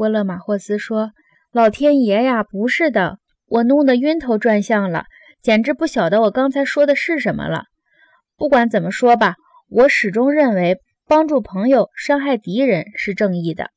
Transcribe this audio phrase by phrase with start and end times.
[0.00, 1.10] 波勒马霍斯说
[1.52, 5.04] ：“老天爷呀，不是的，我弄得晕头转向了，
[5.42, 7.64] 简直不晓得我刚才说的是什么了。
[8.38, 9.34] 不管怎么说吧，
[9.68, 13.72] 我始终认为帮助朋友、伤害敌人是正义的。”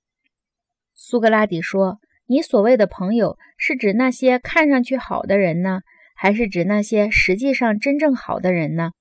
[0.96, 5.82] 苏格拉底说：“你所谓的朋友，是指那些看上去好的人呢，
[6.16, 8.92] 还是指那些实际上真正好的人呢？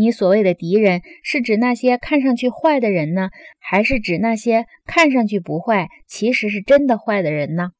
[0.00, 3.28] 你所谓的敌人，是指那些看上去坏的人呢，
[3.58, 7.72] 还是指那些看上去不坏，其实是真的坏的人呢？”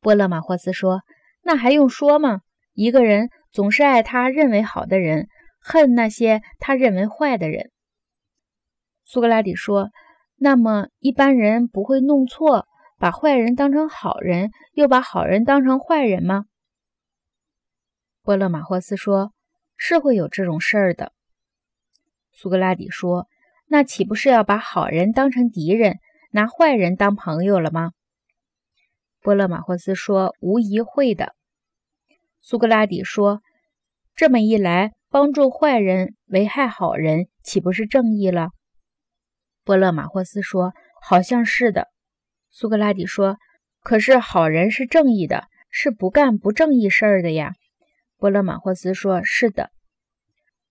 [0.00, 1.00] 波勒马霍斯说
[1.42, 2.42] ：“那还用说吗？
[2.74, 5.28] 一个人总是爱他认为好的人，
[5.60, 7.70] 恨那些他认为坏的人。”
[9.04, 9.90] 苏格拉底说。
[10.42, 12.66] 那么一般人不会弄错，
[12.98, 16.46] 把坏人当成好人，又把好人当成坏人吗？
[18.22, 19.34] 波勒马霍斯说
[19.82, 21.12] ：“是会有这种事儿的。”
[22.30, 23.26] 苏格拉底说
[23.66, 25.98] ：“那岂不是要把好人当成敌人，
[26.30, 27.92] 拿坏人当朋友了吗？”
[29.22, 31.34] 波勒马霍斯说：“无疑会的。”
[32.40, 33.42] 苏格拉底说
[34.14, 38.50] ：“这么一来，帮助坏人危害好人，岂不是正义了？”
[39.64, 41.88] 波勒马霍斯说：“好像是的。”
[42.50, 43.38] 苏格拉底说
[43.82, 47.54] ：“可是好人是正义的，是不干不正义事儿的呀。”
[48.20, 49.70] 波勒马霍斯说：“是的。”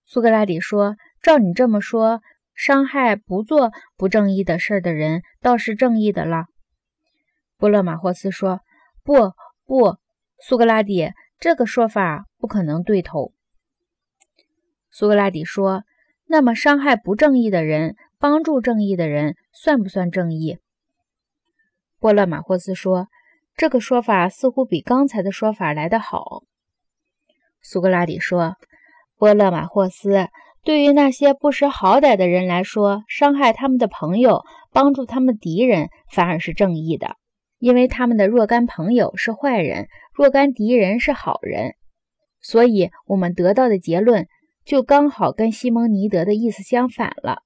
[0.05, 2.22] 苏格拉底说：“照你这么说，
[2.53, 6.45] 伤害不做不正义的事儿的人，倒是正义的了。”
[7.58, 8.61] 波勒马霍斯说
[9.03, 9.33] ：“不
[9.66, 9.97] 不，
[10.39, 13.33] 苏格拉底，这个说法不可能对头。”
[14.89, 15.84] 苏格拉底说
[16.28, 20.58] ：“那么伤害不正义的人？”帮助正义的人算不算正义？
[22.02, 23.08] 波勒马霍斯说
[23.56, 26.44] ：“这个说法似乎比刚才的说法来得好。”
[27.62, 28.56] 苏格拉底说
[29.18, 30.28] ：“波勒马霍斯，
[30.64, 37.16] 对于那些不识好歹的人来说，伤害他们的朋友，帮助他们敌人，反而是正义的，
[37.58, 41.76] 因为他们的若干朋友是坏人，若干敌人是好人。
[42.42, 44.28] 所以，我们得到的结论
[44.64, 47.40] 就刚好跟西蒙尼德的意思相反了。”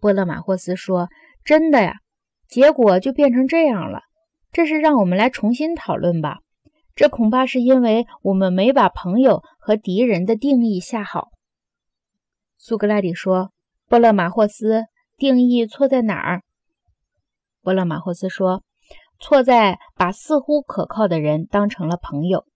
[0.00, 1.08] 波勒马霍斯说
[1.44, 1.94] ：“真的呀，
[2.48, 4.02] 结果就变成这样了。
[4.50, 6.40] 这是让我们来重新讨论吧。
[6.94, 11.28] 这恐怕是因为我们没把朋友和敌人的定义下好。”
[12.58, 13.50] 苏格拉底说
[13.88, 14.84] ：“波勒马霍斯，
[15.16, 16.42] 定义错在哪儿？”
[17.62, 18.62] 波勒马霍斯说
[19.18, 22.46] ：“错在把似乎可靠的人当成了朋友。”